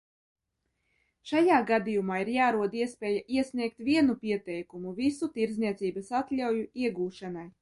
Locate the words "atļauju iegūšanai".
6.23-7.51